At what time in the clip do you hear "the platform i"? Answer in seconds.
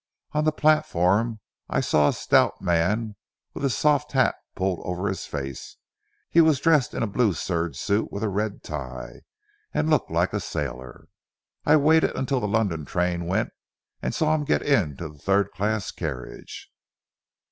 0.45-1.79